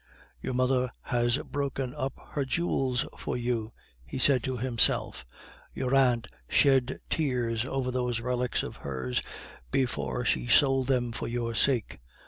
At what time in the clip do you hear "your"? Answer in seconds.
0.41-0.55, 5.75-5.93, 11.27-11.53